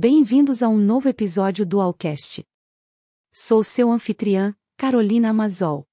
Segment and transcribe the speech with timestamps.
[0.00, 2.46] Bem-vindos a um novo episódio do Alcast.
[3.32, 5.88] Sou seu anfitriã, Carolina Amazol.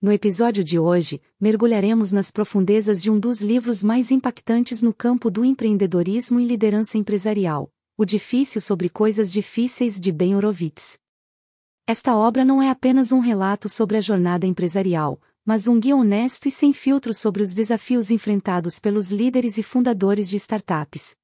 [0.00, 5.30] No episódio de hoje, mergulharemos nas profundezas de um dos livros mais impactantes no campo
[5.30, 10.98] do empreendedorismo e liderança empresarial, O Difícil sobre Coisas Difíceis de Ben Horowitz.
[11.86, 16.48] Esta obra não é apenas um relato sobre a jornada empresarial, mas um guia honesto
[16.48, 21.14] e sem filtro sobre os desafios enfrentados pelos líderes e fundadores de startups,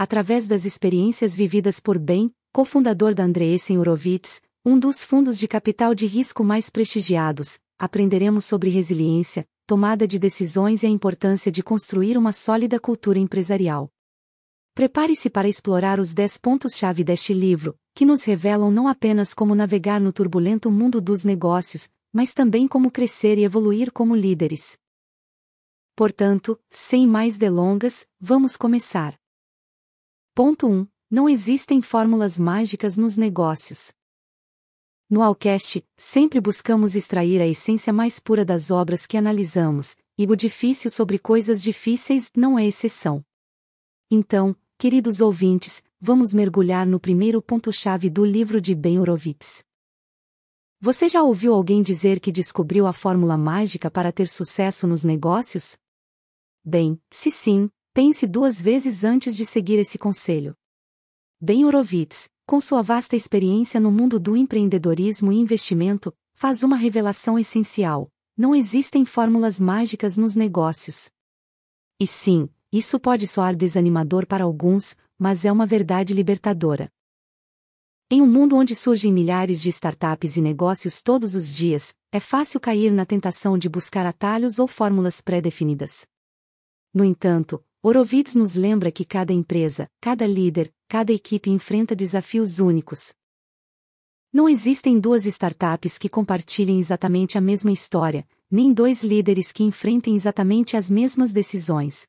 [0.00, 5.94] através das experiências vividas por Ben, cofundador da Andreessen Horowitz, um dos fundos de capital
[5.94, 12.16] de risco mais prestigiados, aprenderemos sobre resiliência, tomada de decisões e a importância de construir
[12.16, 13.90] uma sólida cultura empresarial.
[14.74, 20.00] Prepare-se para explorar os 10 pontos-chave deste livro, que nos revelam não apenas como navegar
[20.00, 24.78] no turbulento mundo dos negócios, mas também como crescer e evoluir como líderes.
[25.94, 29.19] Portanto, sem mais delongas, vamos começar.
[30.42, 30.86] Ponto 1.
[31.10, 33.92] Não existem fórmulas mágicas nos negócios.
[35.06, 40.34] No Alcast, sempre buscamos extrair a essência mais pura das obras que analisamos, e o
[40.34, 43.22] difícil sobre coisas difíceis não é exceção.
[44.10, 49.62] Então, queridos ouvintes, vamos mergulhar no primeiro ponto-chave do livro de Ben Horowitz.
[50.80, 55.76] Você já ouviu alguém dizer que descobriu a fórmula mágica para ter sucesso nos negócios?
[56.64, 60.54] Bem, se sim, pense duas vezes antes de seguir esse conselho.
[61.40, 67.38] Ben Horowitz, com sua vasta experiência no mundo do empreendedorismo e investimento, faz uma revelação
[67.38, 71.10] essencial: não existem fórmulas mágicas nos negócios.
[71.98, 76.90] E sim, isso pode soar desanimador para alguns, mas é uma verdade libertadora.
[78.10, 82.58] Em um mundo onde surgem milhares de startups e negócios todos os dias, é fácil
[82.58, 86.06] cair na tentação de buscar atalhos ou fórmulas pré-definidas.
[86.92, 93.14] No entanto, Horowitz nos lembra que cada empresa, cada líder, cada equipe enfrenta desafios únicos.
[94.30, 100.14] Não existem duas startups que compartilhem exatamente a mesma história, nem dois líderes que enfrentem
[100.14, 102.06] exatamente as mesmas decisões.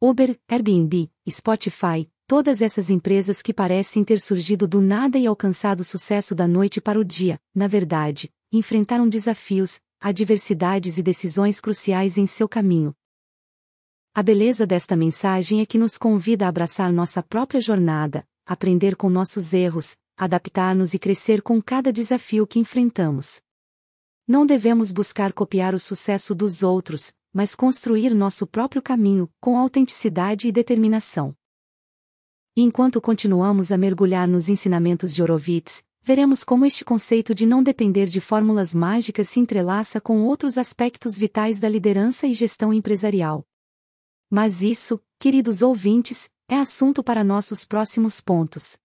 [0.00, 6.34] Uber, Airbnb, Spotify, todas essas empresas que parecem ter surgido do nada e alcançado sucesso
[6.34, 12.48] da noite para o dia, na verdade, enfrentaram desafios, adversidades e decisões cruciais em seu
[12.48, 12.96] caminho,
[14.14, 19.08] a beleza desta mensagem é que nos convida a abraçar nossa própria jornada, aprender com
[19.08, 23.40] nossos erros, adaptar-nos e crescer com cada desafio que enfrentamos.
[24.26, 30.48] Não devemos buscar copiar o sucesso dos outros, mas construir nosso próprio caminho, com autenticidade
[30.48, 31.34] e determinação.
[32.56, 38.06] Enquanto continuamos a mergulhar nos ensinamentos de Horowitz, veremos como este conceito de não depender
[38.06, 43.47] de fórmulas mágicas se entrelaça com outros aspectos vitais da liderança e gestão empresarial.
[44.30, 48.78] Mas isso, queridos ouvintes, é assunto para nossos próximos pontos.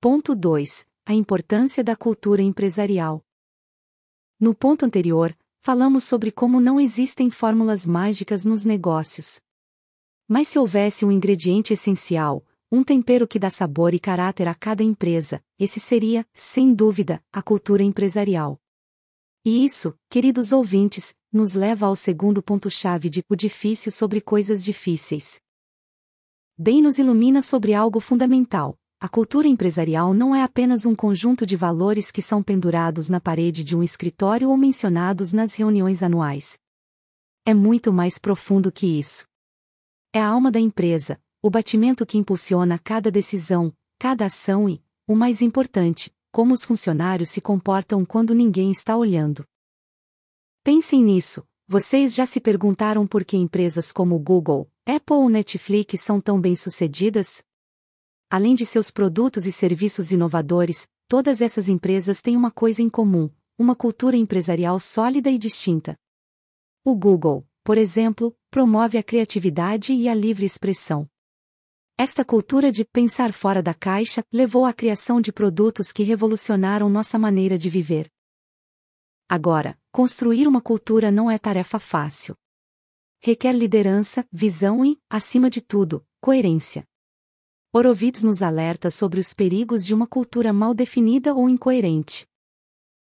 [0.00, 0.86] Ponto 2.
[1.06, 3.24] A importância da cultura empresarial.
[4.40, 9.40] No ponto anterior, falamos sobre como não existem fórmulas mágicas nos negócios.
[10.26, 14.82] Mas se houvesse um ingrediente essencial, um tempero que dá sabor e caráter a cada
[14.82, 18.60] empresa, esse seria, sem dúvida, a cultura empresarial.
[19.44, 25.38] E isso, queridos ouvintes, nos leva ao segundo ponto-chave de o difícil sobre coisas difíceis.
[26.56, 28.78] Bem nos ilumina sobre algo fundamental.
[28.98, 33.62] A cultura empresarial não é apenas um conjunto de valores que são pendurados na parede
[33.62, 36.58] de um escritório ou mencionados nas reuniões anuais.
[37.44, 39.26] É muito mais profundo que isso.
[40.10, 45.14] É a alma da empresa, o batimento que impulsiona cada decisão, cada ação e, o
[45.14, 49.46] mais importante, como os funcionários se comportam quando ninguém está olhando.
[50.64, 51.46] Pensem nisso.
[51.68, 57.44] Vocês já se perguntaram por que empresas como Google, Apple ou Netflix são tão bem-sucedidas?
[58.28, 63.30] Além de seus produtos e serviços inovadores, todas essas empresas têm uma coisa em comum:
[63.56, 65.96] uma cultura empresarial sólida e distinta.
[66.84, 71.08] O Google, por exemplo, promove a criatividade e a livre expressão.
[71.96, 77.16] Esta cultura de pensar fora da caixa levou à criação de produtos que revolucionaram nossa
[77.20, 78.10] maneira de viver.
[79.28, 82.34] Agora, construir uma cultura não é tarefa fácil.
[83.20, 86.84] Requer liderança, visão e, acima de tudo, coerência.
[87.72, 92.26] Horowitz nos alerta sobre os perigos de uma cultura mal definida ou incoerente.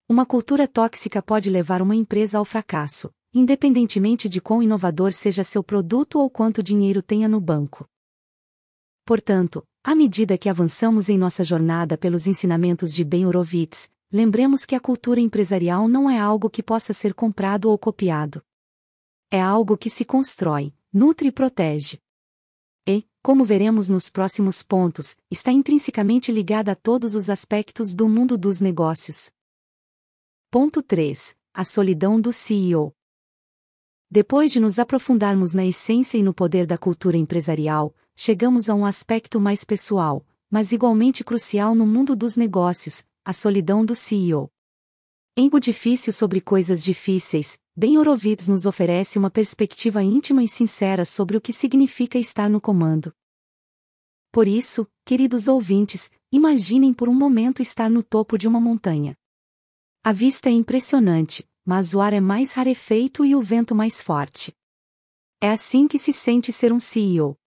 [0.09, 5.63] Uma cultura tóxica pode levar uma empresa ao fracasso, independentemente de quão inovador seja seu
[5.63, 7.88] produto ou quanto dinheiro tenha no banco.
[9.09, 14.75] Portanto, à medida que avançamos em nossa jornada pelos ensinamentos de Ben Horowitz, lembremos que
[14.75, 18.39] a cultura empresarial não é algo que possa ser comprado ou copiado.
[19.31, 22.00] É algo que se constrói, nutre e protege.
[22.88, 28.38] E, como veremos nos próximos pontos, está intrinsecamente ligada a todos os aspectos do mundo
[28.38, 29.31] dos negócios.
[30.51, 31.35] Ponto 3.
[31.51, 32.94] A solidão do CEO.
[34.07, 37.91] Depois de nos aprofundarmos na essência e no poder da cultura empresarial,
[38.21, 43.86] chegamos a um aspecto mais pessoal, mas igualmente crucial no mundo dos negócios, a solidão
[43.86, 44.51] do CEO.
[45.38, 51.06] Em O Difícil sobre Coisas Difíceis, Ben Horowitz nos oferece uma perspectiva íntima e sincera
[51.06, 53.13] sobre o que significa estar no comando.
[54.33, 59.15] Por isso, queridos ouvintes, imaginem por um momento estar no topo de uma montanha.
[60.04, 64.54] A vista é impressionante, mas o ar é mais rarefeito e o vento mais forte.
[65.39, 67.39] É assim que se sente ser um CEO.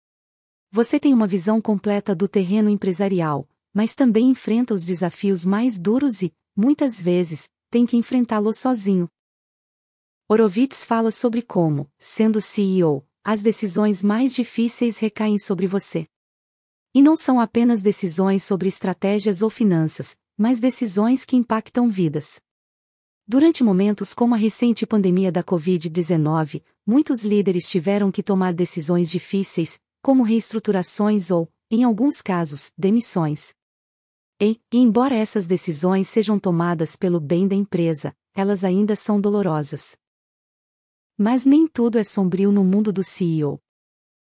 [0.72, 6.22] Você tem uma visão completa do terreno empresarial, mas também enfrenta os desafios mais duros
[6.22, 9.08] e, muitas vezes, tem que enfrentá-los sozinho.
[10.28, 16.06] Horowitz fala sobre como, sendo CEO, as decisões mais difíceis recaem sobre você.
[16.94, 22.40] E não são apenas decisões sobre estratégias ou finanças, mas decisões que impactam vidas.
[23.26, 29.80] Durante momentos como a recente pandemia da Covid-19, muitos líderes tiveram que tomar decisões difíceis,
[30.02, 33.54] como reestruturações ou, em alguns casos, demissões.
[34.40, 39.96] E, embora essas decisões sejam tomadas pelo bem da empresa, elas ainda são dolorosas.
[41.16, 43.60] Mas nem tudo é sombrio no mundo do CEO.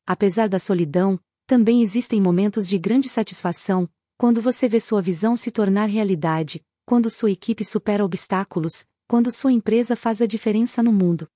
[0.05, 3.87] Apesar da solidão, também existem momentos de grande satisfação,
[4.17, 9.51] quando você vê sua visão se tornar realidade, quando sua equipe supera obstáculos, quando sua
[9.51, 11.27] empresa faz a diferença no mundo.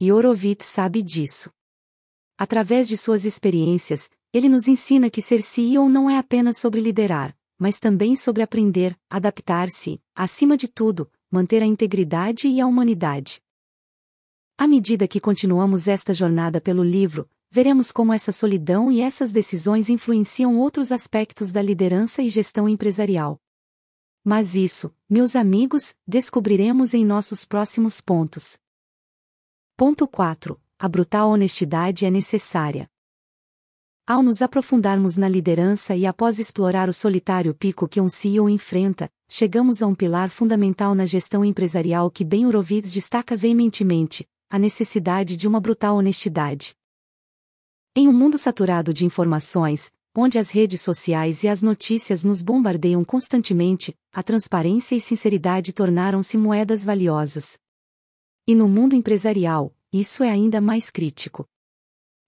[0.00, 1.50] E Horowitz sabe disso.
[2.38, 7.34] Através de suas experiências, ele nos ensina que ser CEO não é apenas sobre liderar,
[7.58, 13.40] mas também sobre aprender, adaptar-se, acima de tudo, manter a integridade e a humanidade.
[14.58, 19.88] À medida que continuamos esta jornada pelo livro, veremos como essa solidão e essas decisões
[19.88, 23.40] influenciam outros aspectos da liderança e gestão empresarial.
[24.22, 28.58] Mas isso, meus amigos, descobriremos em nossos próximos pontos.
[29.76, 30.60] Ponto 4.
[30.78, 32.86] A brutal honestidade é necessária.
[34.06, 39.10] Ao nos aprofundarmos na liderança e após explorar o solitário pico que um CEO enfrenta,
[39.26, 45.34] chegamos a um pilar fundamental na gestão empresarial que Ben Horowitz destaca veementemente, a necessidade
[45.34, 46.76] de uma brutal honestidade.
[47.96, 53.02] Em um mundo saturado de informações, onde as redes sociais e as notícias nos bombardeiam
[53.02, 57.58] constantemente, a transparência e sinceridade tornaram-se moedas valiosas.
[58.46, 61.46] E no mundo empresarial, isso é ainda mais crítico.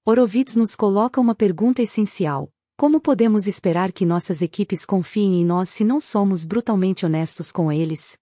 [0.04, 5.68] Horowitz nos coloca uma pergunta essencial: como podemos esperar que nossas equipes confiem em nós
[5.68, 8.16] se não somos brutalmente honestos com eles?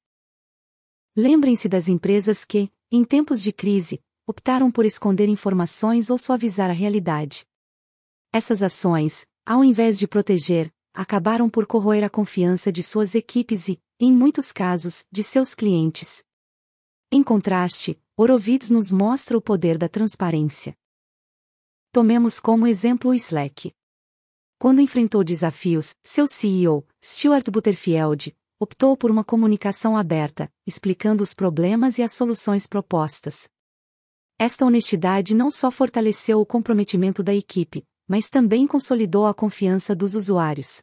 [1.14, 6.72] Lembrem-se das empresas que, em tempos de crise, optaram por esconder informações ou suavizar a
[6.72, 7.46] realidade.
[8.32, 13.78] Essas ações, ao invés de proteger, acabaram por corroer a confiança de suas equipes e,
[14.00, 16.24] em muitos casos, de seus clientes.
[17.12, 20.74] Em contraste, Horowitz nos mostra o poder da transparência.
[21.92, 23.74] Tomemos como exemplo o Slack.
[24.58, 31.98] Quando enfrentou desafios, seu CEO, Stuart Butterfield, optou por uma comunicação aberta, explicando os problemas
[31.98, 33.50] e as soluções propostas.
[34.38, 40.14] Esta honestidade não só fortaleceu o comprometimento da equipe, mas também consolidou a confiança dos
[40.14, 40.82] usuários.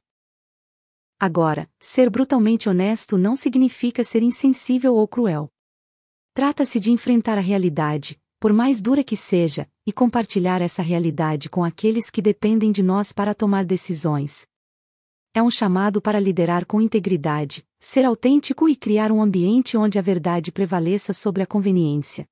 [1.19, 5.52] Agora, ser brutalmente honesto não significa ser insensível ou cruel.
[6.33, 11.63] Trata-se de enfrentar a realidade, por mais dura que seja, e compartilhar essa realidade com
[11.63, 14.47] aqueles que dependem de nós para tomar decisões.
[15.31, 20.01] É um chamado para liderar com integridade, ser autêntico e criar um ambiente onde a
[20.01, 22.27] verdade prevaleça sobre a conveniência.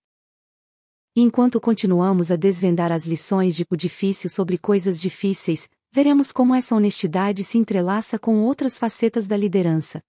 [1.15, 6.75] Enquanto continuamos a desvendar as lições de o difícil sobre coisas difíceis, veremos como essa
[6.75, 10.01] honestidade se entrelaça com outras facetas da liderança.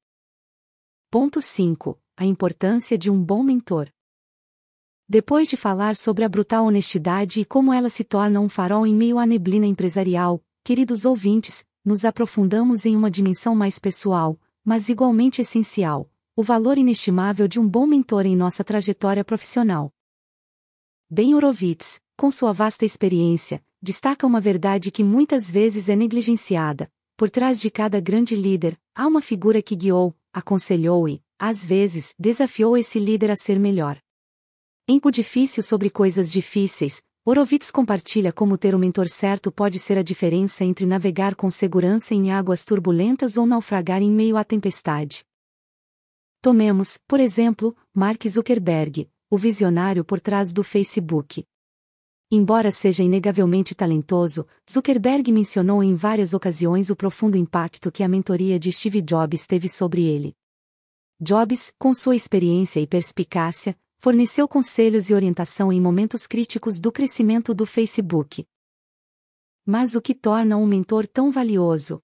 [1.10, 2.01] Ponto 5.
[2.22, 3.88] A importância de um bom mentor.
[5.08, 8.94] Depois de falar sobre a brutal honestidade e como ela se torna um farol em
[8.94, 15.40] meio à neblina empresarial, queridos ouvintes, nos aprofundamos em uma dimensão mais pessoal, mas igualmente
[15.40, 19.92] essencial: o valor inestimável de um bom mentor em nossa trajetória profissional.
[21.10, 26.88] Ben Horowitz, com sua vasta experiência, destaca uma verdade que muitas vezes é negligenciada.
[27.16, 32.14] Por trás de cada grande líder, há uma figura que guiou, aconselhou e, às vezes,
[32.16, 33.98] desafiou esse líder a ser melhor.
[34.86, 39.98] Em O Difícil sobre Coisas Difíceis, Horowitz compartilha como ter o mentor certo pode ser
[39.98, 45.24] a diferença entre navegar com segurança em águas turbulentas ou naufragar em meio à tempestade.
[46.40, 51.44] Tomemos, por exemplo, Mark Zuckerberg, o visionário por trás do Facebook.
[52.30, 58.60] Embora seja inegavelmente talentoso, Zuckerberg mencionou em várias ocasiões o profundo impacto que a mentoria
[58.60, 60.36] de Steve Jobs teve sobre ele.
[61.24, 67.54] Jobs, com sua experiência e perspicácia, forneceu conselhos e orientação em momentos críticos do crescimento
[67.54, 68.44] do Facebook.
[69.64, 72.02] Mas o que torna um mentor tão valioso?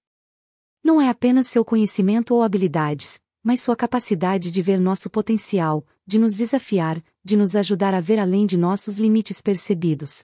[0.81, 6.17] Não é apenas seu conhecimento ou habilidades, mas sua capacidade de ver nosso potencial, de
[6.17, 10.23] nos desafiar, de nos ajudar a ver além de nossos limites percebidos.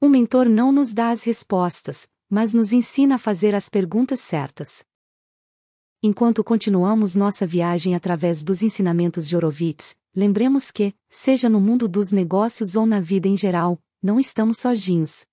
[0.00, 4.82] Um mentor não nos dá as respostas, mas nos ensina a fazer as perguntas certas.
[6.00, 12.12] Enquanto continuamos nossa viagem através dos ensinamentos de Horowitz, lembremos que, seja no mundo dos
[12.12, 15.26] negócios ou na vida em geral, não estamos sozinhos.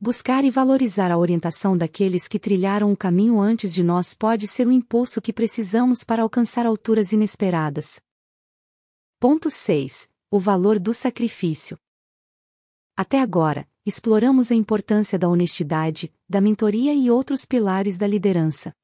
[0.00, 4.66] Buscar e valorizar a orientação daqueles que trilharam o caminho antes de nós pode ser
[4.66, 8.00] o impulso que precisamos para alcançar alturas inesperadas.
[9.20, 10.08] Ponto 6.
[10.32, 11.78] O valor do sacrifício.
[12.96, 18.74] Até agora, exploramos a importância da honestidade, da mentoria e outros pilares da liderança.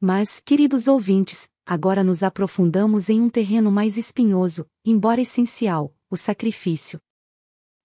[0.00, 7.00] Mas, queridos ouvintes, agora nos aprofundamos em um terreno mais espinhoso, embora essencial, o sacrifício.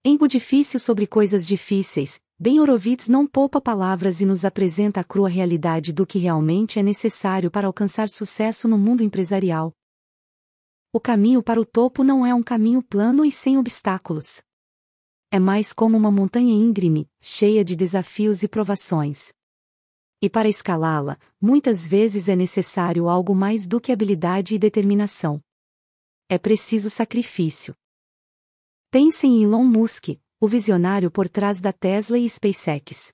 [0.04, 5.04] Em o difícil sobre coisas difíceis, Ben Horowitz não poupa palavras e nos apresenta a
[5.04, 9.72] crua realidade do que realmente é necessário para alcançar sucesso no mundo empresarial.
[10.92, 14.42] O caminho para o topo não é um caminho plano e sem obstáculos.
[15.30, 19.32] É mais como uma montanha íngreme, cheia de desafios e provações.
[20.24, 25.42] E para escalá-la, muitas vezes é necessário algo mais do que habilidade e determinação.
[26.28, 27.74] É preciso sacrifício.
[28.88, 30.10] Pense em Elon Musk,
[30.40, 33.12] o visionário por trás da Tesla e SpaceX.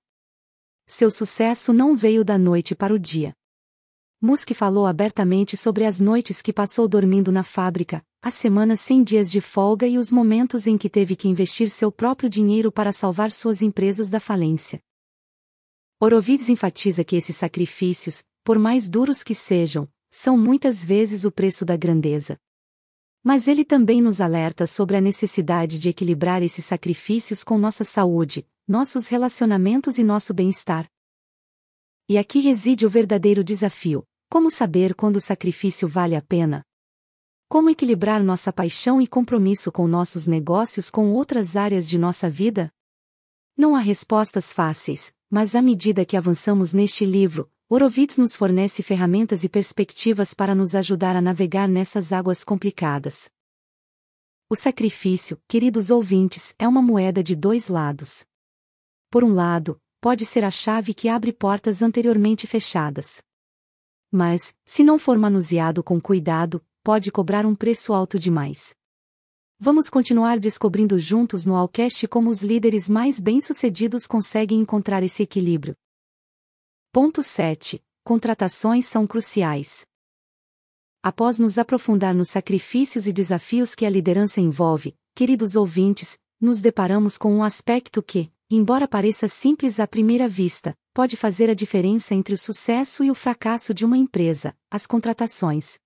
[0.87, 3.33] Seu sucesso não veio da noite para o dia.
[4.21, 9.31] Musk falou abertamente sobre as noites que passou dormindo na fábrica, as semanas sem dias
[9.31, 13.33] de folga e os momentos em que teve que investir seu próprio dinheiro para salvar
[13.33, 14.79] suas empresas da falência.
[16.01, 21.65] Horowitz enfatiza que esses sacrifícios, por mais duros que sejam, são muitas vezes o preço
[21.65, 22.39] da grandeza.
[23.21, 28.47] Mas ele também nos alerta sobre a necessidade de equilibrar esses sacrifícios com nossa saúde,
[28.67, 30.89] nossos relacionamentos e nosso bem-estar.
[32.09, 36.63] E aqui reside o verdadeiro desafio: como saber quando o sacrifício vale a pena?
[37.49, 42.71] Como equilibrar nossa paixão e compromisso com nossos negócios com outras áreas de nossa vida?
[43.59, 49.43] Não há respostas fáceis, mas à medida que avançamos neste livro, Horowitz nos fornece ferramentas
[49.43, 53.29] e perspectivas para nos ajudar a navegar nessas águas complicadas.
[54.49, 58.25] O sacrifício, queridos ouvintes, é uma moeda de dois lados.
[59.11, 63.21] Por um lado, pode ser a chave que abre portas anteriormente fechadas.
[64.09, 68.78] Mas, se não for manuseado com cuidado, pode cobrar um preço alto demais.
[69.61, 75.75] Vamos continuar descobrindo juntos no Alcast como os líderes mais bem-sucedidos conseguem encontrar esse equilíbrio.
[76.93, 77.83] Ponto 7.
[78.05, 79.85] Contratações são cruciais.
[81.03, 87.19] Após nos aprofundar nos sacrifícios e desafios que a liderança envolve, queridos ouvintes, nos deparamos
[87.19, 92.33] com um aspecto que, embora pareça simples à primeira vista, pode fazer a diferença entre
[92.33, 95.81] o sucesso e o fracasso de uma empresa: as contratações.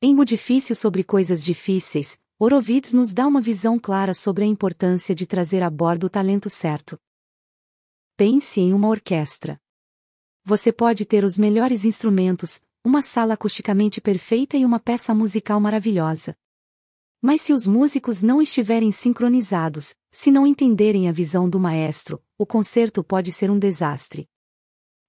[0.00, 5.14] Em O Difícil sobre Coisas Difíceis, Horowitz nos dá uma visão clara sobre a importância
[5.14, 6.98] de trazer a bordo o talento certo.
[8.16, 9.60] Pense em uma orquestra.
[10.44, 16.36] Você pode ter os melhores instrumentos, uma sala acusticamente perfeita e uma peça musical maravilhosa.
[17.22, 22.44] Mas se os músicos não estiverem sincronizados, se não entenderem a visão do maestro, o
[22.44, 24.28] concerto pode ser um desastre.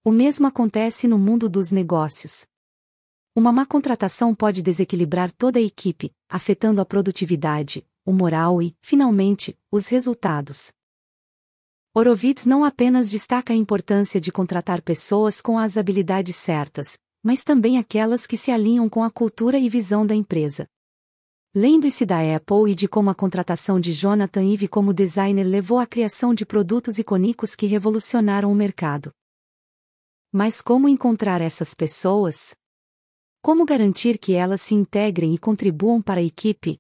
[0.04, 2.46] O mesmo acontece no mundo dos negócios.
[3.38, 9.60] Uma má contratação pode desequilibrar toda a equipe, afetando a produtividade, o moral e, finalmente,
[9.70, 10.72] os resultados.
[11.94, 17.78] Horowitz não apenas destaca a importância de contratar pessoas com as habilidades certas, mas também
[17.78, 20.66] aquelas que se alinham com a cultura e visão da empresa.
[21.54, 25.86] Lembre-se da Apple e de como a contratação de Jonathan Ive como designer levou à
[25.86, 29.12] criação de produtos icônicos que revolucionaram o mercado.
[30.32, 32.56] Mas como encontrar essas pessoas?
[33.46, 36.80] Como garantir que elas se integrem e contribuam para a equipe?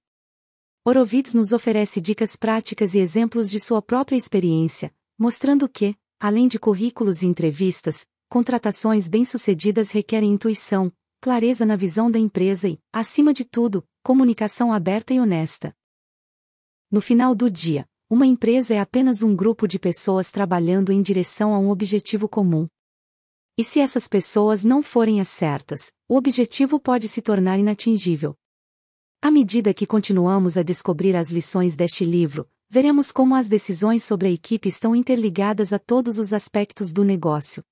[0.83, 6.57] Horowitz nos oferece dicas práticas e exemplos de sua própria experiência, mostrando que, além de
[6.57, 10.91] currículos e entrevistas, contratações bem-sucedidas requerem intuição,
[11.21, 15.71] clareza na visão da empresa e, acima de tudo, comunicação aberta e honesta.
[16.89, 21.53] No final do dia, uma empresa é apenas um grupo de pessoas trabalhando em direção
[21.53, 22.67] a um objetivo comum.
[23.57, 28.35] E se essas pessoas não forem as certas, o objetivo pode se tornar inatingível.
[29.21, 34.27] À medida que continuamos a descobrir as lições deste livro, veremos como as decisões sobre
[34.27, 37.63] a equipe estão interligadas a todos os aspectos do negócio.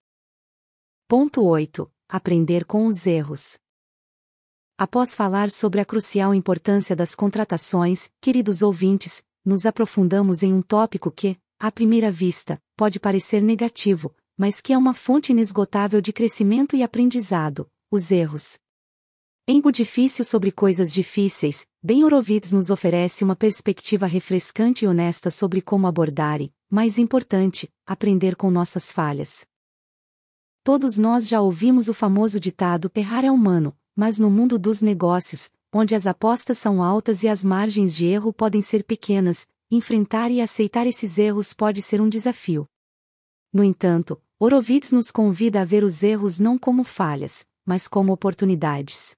[1.05, 1.91] Ponto 8.
[2.07, 3.57] Aprender com os erros.
[4.77, 11.11] Após falar sobre a crucial importância das contratações, queridos ouvintes, nos aprofundamos em um tópico
[11.11, 16.75] que, à primeira vista, pode parecer negativo, mas que é uma fonte inesgotável de crescimento
[16.75, 18.57] e aprendizado: os erros.
[19.45, 25.61] Em Difícil sobre Coisas Difíceis, Ben Horowitz nos oferece uma perspectiva refrescante e honesta sobre
[25.61, 29.45] como abordar e, mais importante, aprender com nossas falhas.
[30.63, 35.51] Todos nós já ouvimos o famoso ditado errar é humano, mas no mundo dos negócios,
[35.73, 40.39] onde as apostas são altas e as margens de erro podem ser pequenas, enfrentar e
[40.39, 42.65] aceitar esses erros pode ser um desafio.
[43.53, 49.15] No entanto, Horowitz nos convida a ver os erros não como falhas, mas como oportunidades.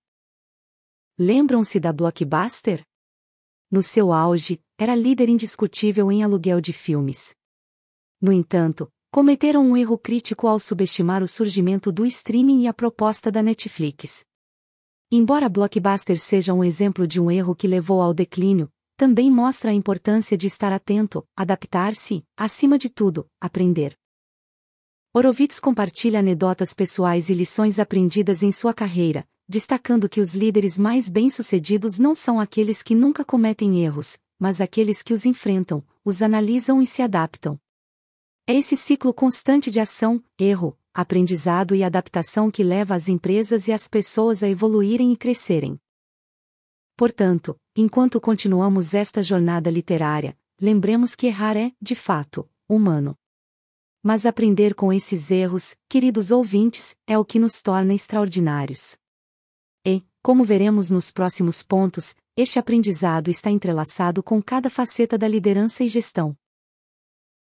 [1.17, 2.83] Lembram-se da Blockbuster?
[3.71, 7.33] No seu auge, era líder indiscutível em aluguel de filmes.
[8.21, 13.31] No entanto, cometeram um erro crítico ao subestimar o surgimento do streaming e a proposta
[13.31, 14.25] da Netflix.
[15.09, 19.73] Embora Blockbuster seja um exemplo de um erro que levou ao declínio, também mostra a
[19.73, 23.97] importância de estar atento, adaptar-se, acima de tudo, aprender.
[25.17, 31.09] Horowitz compartilha anedotas pessoais e lições aprendidas em sua carreira, destacando que os líderes mais
[31.09, 36.81] bem-sucedidos não são aqueles que nunca cometem erros, mas aqueles que os enfrentam, os analisam
[36.81, 37.57] e se adaptam.
[38.45, 43.71] É esse ciclo constante de ação, erro, aprendizado e adaptação que leva as empresas e
[43.71, 45.79] as pessoas a evoluírem e crescerem.
[46.97, 53.17] Portanto, enquanto continuamos esta jornada literária, lembremos que errar é, de fato, humano.
[54.07, 58.99] Mas aprender com esses erros, queridos ouvintes, é o que nos torna extraordinários.
[59.83, 65.83] E, como veremos nos próximos pontos, este aprendizado está entrelaçado com cada faceta da liderança
[65.83, 66.37] e gestão.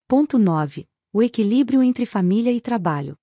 [0.08, 0.88] Ponto 9.
[1.14, 3.16] O equilíbrio entre família e trabalho.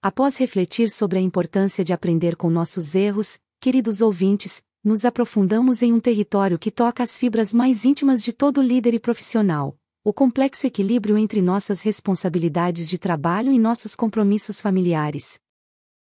[0.00, 5.92] Após refletir sobre a importância de aprender com nossos erros, queridos ouvintes, nos aprofundamos em
[5.92, 10.66] um território que toca as fibras mais íntimas de todo líder e profissional, o complexo
[10.66, 15.40] equilíbrio entre nossas responsabilidades de trabalho e nossos compromissos familiares.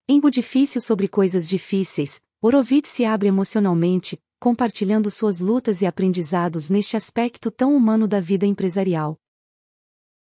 [0.10, 6.68] Em O Difícil sobre Coisas Difíceis, Horowitz se abre emocionalmente, compartilhando suas lutas e aprendizados
[6.68, 9.20] neste aspecto tão humano da vida empresarial.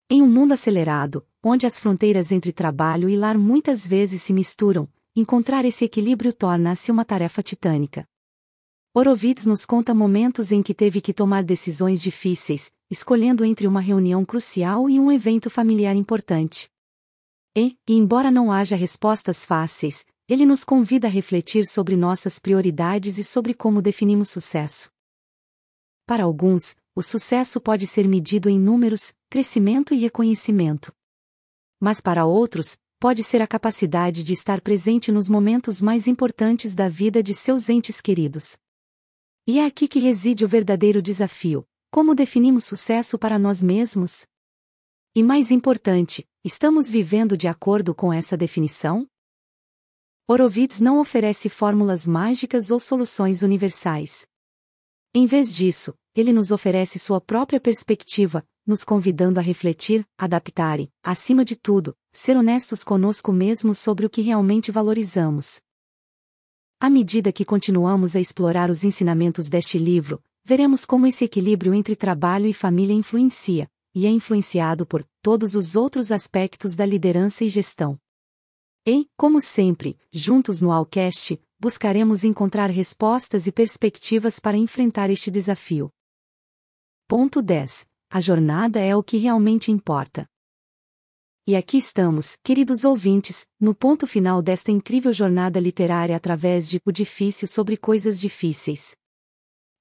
[0.09, 4.89] Em um mundo acelerado, onde as fronteiras entre trabalho e lar muitas vezes se misturam,
[5.17, 8.07] encontrar esse equilíbrio torna-se uma tarefa titânica.
[8.99, 14.25] Horowitz nos conta momentos em que teve que tomar decisões difíceis, escolhendo entre uma reunião
[14.25, 16.69] crucial e um evento familiar importante.
[17.57, 23.19] E, e embora não haja respostas fáceis, ele nos convida a refletir sobre nossas prioridades
[23.19, 24.91] e sobre como definimos sucesso.
[26.05, 30.93] Para alguns, o sucesso pode ser medido em números, crescimento e reconhecimento.
[31.79, 36.89] Mas para outros, pode ser a capacidade de estar presente nos momentos mais importantes da
[36.89, 38.59] vida de seus entes queridos.
[39.51, 44.27] E é aqui que reside o verdadeiro desafio: como definimos sucesso para nós mesmos?
[45.15, 49.09] E mais importante, estamos vivendo de acordo com essa definição?
[50.29, 54.27] Horowitz não oferece fórmulas mágicas ou soluções universais.
[55.15, 60.93] Em vez disso, ele nos oferece sua própria perspectiva, nos convidando a refletir, adaptar e,
[61.03, 65.59] acima de tudo, ser honestos conosco mesmos sobre o que realmente valorizamos.
[66.81, 71.97] À medida que continuamos a explorar os ensinamentos deste livro, veremos como esse equilíbrio entre
[71.97, 77.51] trabalho e família influencia, e é influenciado por todos os outros aspectos da liderança e
[77.51, 77.99] gestão.
[78.87, 85.91] E, como sempre, juntos no Alcast, buscaremos encontrar respostas e perspectivas para enfrentar este desafio.
[87.09, 87.89] Ponto 10.
[88.09, 90.31] A jornada é o que realmente importa.
[91.49, 96.93] E aqui estamos, queridos ouvintes, no ponto final desta incrível jornada literária através de O
[96.93, 98.95] Difícil sobre Coisas Difíceis.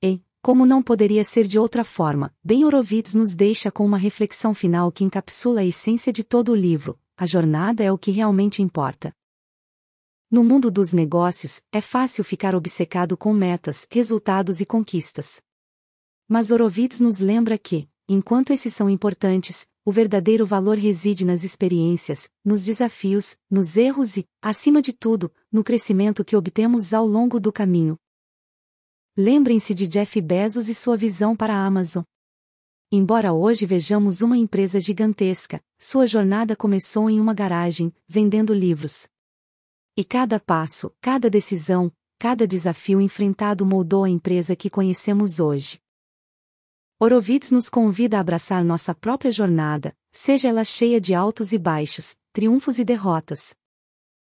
[0.02, 4.54] E, como não poderia ser de outra forma, Ben Horowitz nos deixa com uma reflexão
[4.54, 8.62] final que encapsula a essência de todo o livro: a jornada é o que realmente
[8.62, 9.14] importa.
[10.32, 15.42] No mundo dos negócios, é fácil ficar obcecado com metas, resultados e conquistas.
[16.30, 22.30] Mas Horowitz nos lembra que, enquanto esses são importantes, o verdadeiro valor reside nas experiências,
[22.44, 27.54] nos desafios, nos erros e, acima de tudo, no crescimento que obtemos ao longo do
[27.54, 27.98] caminho.
[29.16, 32.04] Lembrem-se de Jeff Bezos e sua visão para a Amazon.
[32.92, 39.08] Embora hoje vejamos uma empresa gigantesca, sua jornada começou em uma garagem, vendendo livros.
[39.96, 45.80] E cada passo, cada decisão, cada desafio enfrentado moldou a empresa que conhecemos hoje.
[47.00, 52.18] Horowitz nos convida a abraçar nossa própria jornada, seja ela cheia de altos e baixos,
[52.34, 53.54] triunfos e derrotas.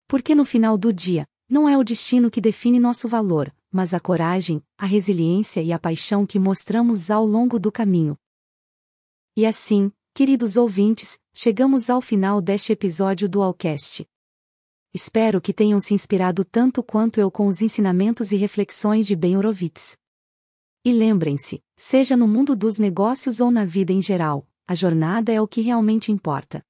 [0.08, 4.00] Porque no final do dia, não é o destino que define nosso valor, mas a
[4.00, 8.18] coragem, a resiliência e a paixão que mostramos ao longo do caminho.
[9.36, 14.08] E assim, queridos ouvintes, chegamos ao final deste episódio do Alcast.
[14.94, 19.36] Espero que tenham se inspirado tanto quanto eu com os ensinamentos e reflexões de Ben
[19.36, 19.98] Horowitz.
[20.86, 25.40] E lembrem-se, seja no mundo dos negócios ou na vida em geral, a jornada é
[25.40, 26.62] o que realmente importa.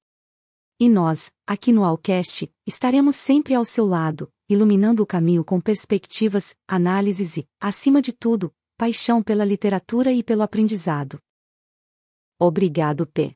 [0.79, 6.55] E nós, aqui no Alcast, estaremos sempre ao seu lado, iluminando o caminho com perspectivas,
[6.67, 11.19] análises e, acima de tudo, paixão pela literatura e pelo aprendizado.
[12.39, 13.35] Obrigado, P.